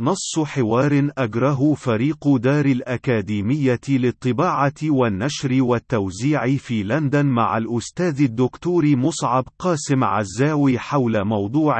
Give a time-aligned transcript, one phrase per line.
[0.00, 9.44] نص حوار أجره فريق دار الأكاديمية للطباعة والنشر والتوزيع في لندن مع الأستاذ الدكتور مصعب
[9.58, 11.76] قاسم عزاوي حول موضوع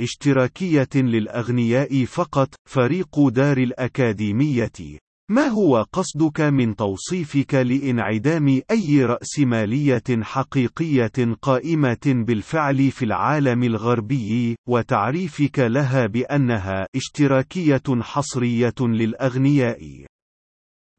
[0.00, 4.98] اشتراكية للأغنياء فقط فريق دار الأكاديمية.
[5.32, 15.58] ما هو قصدك من توصيفك لإنعدام أي رأسمالية حقيقية قائمة بالفعل في العالم الغربي، وتعريفك
[15.58, 20.06] لها بأنها اشتراكية حصرية للأغنياء؟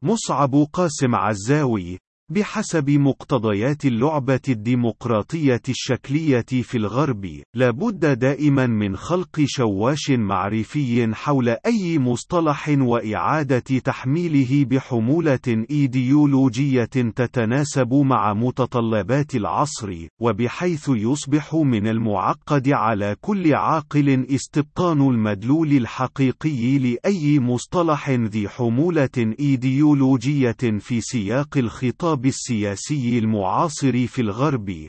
[0.04, 1.98] مصعب قاسم عزاوي
[2.30, 11.98] بحسب مقتضيات اللعبة الديمقراطية الشكلية في الغرب، لابد دائما من خلق شواش معرفي حول أي
[11.98, 23.54] مصطلح وإعادة تحميله بحمولة إيديولوجية تتناسب مع متطلبات العصر، وبحيث يصبح من المعقد على كل
[23.54, 34.06] عاقل استبطان المدلول الحقيقي لأي مصطلح ذي حمولة إيديولوجية في سياق الخطاب الخطاب السياسي المعاصر
[34.06, 34.88] في الغرب.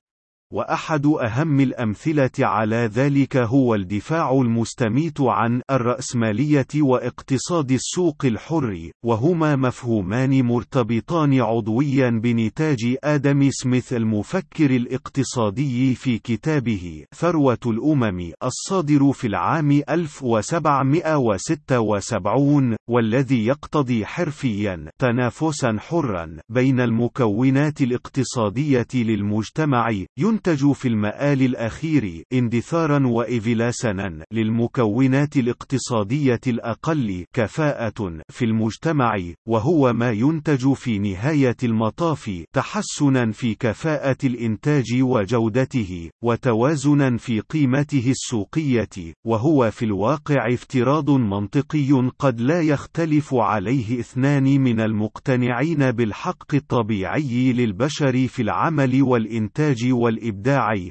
[0.56, 10.42] وأحد أهم الأمثلة على ذلك هو الدفاع المستميت عن الرأسمالية واقتصاد السوق الحر، وهما مفهومان
[10.42, 22.76] مرتبطان عضويا بنتاج آدم سميث المفكر الاقتصادي في كتابه ثروة الأمم الصادر في العام 1776
[22.90, 34.20] والذي يقتضي حرفيا تنافسا حرا بين المكونات الاقتصادية للمجتمع ينتج في المآل الأخير اندثارا وإفلاسا
[34.32, 44.18] للمكونات الاقتصادية الأقل كفاءة في المجتمع وهو ما ينتج في نهاية المطاف تحسنا في كفاءة
[44.24, 54.00] الإنتاج وجودته وتوازنا في قيمته السوقية وهو في الواقع افتراض منطقي قد لا يختلف عليه
[54.00, 60.90] اثنان من المقتنعين بالحق الطبيعي للبشر في العمل والإنتاج والإنتاج الإبداع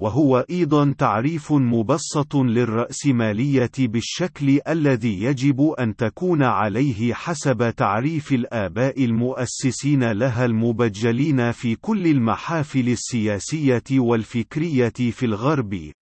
[0.00, 10.12] وهو أيضا تعريف مبسط للرأسمالية بالشكل الذي يجب أن تكون عليه حسب تعريف الآباء المؤسسين
[10.12, 15.92] لها المبجلين في كل المحافل السياسية والفكرية في الغرب.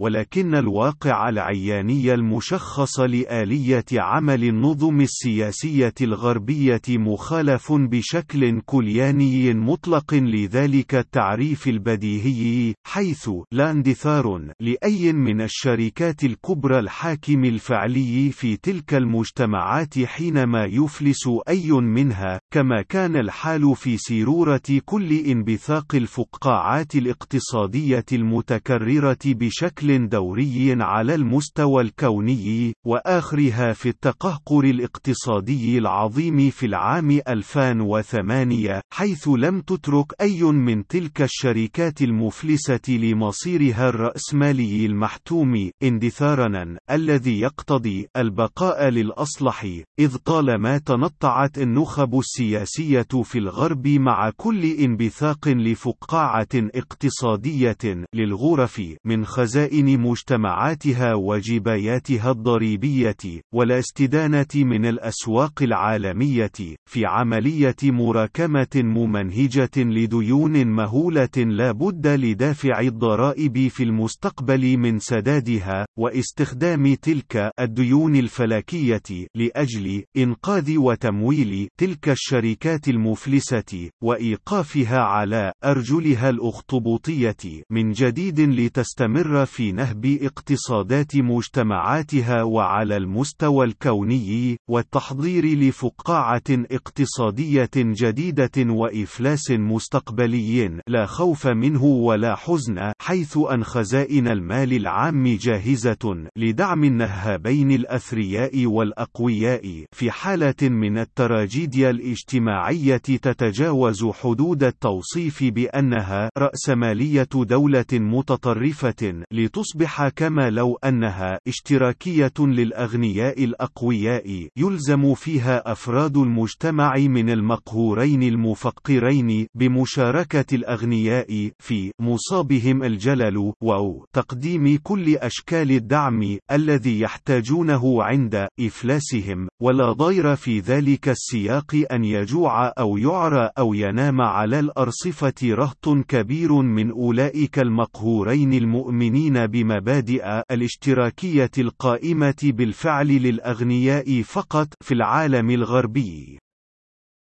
[0.00, 11.68] ولكن الواقع العياني المشخص لآلية عمل النظم السياسية الغربية مخالف بشكل كلياني مطلق لذلك التعريف
[11.68, 21.28] البديهي، حيث لا اندثار لأي من الشركات الكبرى الحاكم الفعلي في تلك المجتمعات حينما يفلس
[21.48, 30.76] أي منها، كما كان الحال في سيرورة كل انبثاق الفقاعات الاقتصادية المتكررة بشكل بشكل دوري
[30.82, 40.42] على المستوى الكوني، وآخرها في التقهقر الاقتصادي العظيم في العام 2008 حيث لم تترك أي
[40.42, 49.66] من تلك الشركات المفلسة لمصيرها الرأسمالي المحتوم اندثارا الذي يقتضي البقاء للأصلح
[49.98, 59.75] إذ طالما تنطعت النخب السياسية في الغرب مع كل انبثاق لفقاعة اقتصادية للغرف من خزائن
[59.76, 63.16] خزائن مجتمعاتها وجباياتها الضريبية
[63.54, 66.52] ولا استدانة من الأسواق العالمية
[66.90, 76.94] في عملية مراكمة ممنهجة لديون مهولة لا بد لدافع الضرائب في المستقبل من سدادها واستخدام
[76.94, 88.40] تلك الديون الفلكية لأجل إنقاذ وتمويل تلك الشركات المفلسة وإيقافها على أرجلها الأخطبوطية من جديد
[88.40, 101.06] لتستمر في نهب اقتصادات مجتمعاتها وعلى المستوى الكوني والتحضير لفقاعة اقتصادية جديدة وإفلاس مستقبلي لا
[101.06, 110.10] خوف منه ولا حزن حيث أن خزائن المال العام جاهزة لدعم النهابين الأثرياء والأقوياء في
[110.10, 119.22] حالة من التراجيديا الاجتماعية تتجاوز حدود التوصيف بأنها رأسمالية دولة متطرفة
[119.56, 130.54] لتصبح كما لو أنها اشتراكية للأغنياء الأقوياء يلزم فيها أفراد المجتمع من المقهورين المفقرين بمشاركة
[130.54, 140.36] الأغنياء في مصابهم الجلل و تقديم كل أشكال الدعم الذي يحتاجونه عند إفلاسهم ولا ضير
[140.36, 147.58] في ذلك السياق أن يجوع أو يعرى أو ينام على الأرصفة رهط كبير من أولئك
[147.58, 156.38] المقهورين المؤمنين بمبادئ الاشتراكية القائمة بالفعل للأغنياء فقط في العالم الغربي.